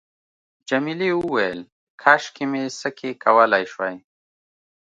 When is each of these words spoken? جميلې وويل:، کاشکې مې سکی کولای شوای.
جميلې 0.69 1.09
وويل:، 1.17 1.59
کاشکې 2.01 2.45
مې 2.51 2.63
سکی 2.79 3.11
کولای 3.23 3.63
شوای. 3.71 3.95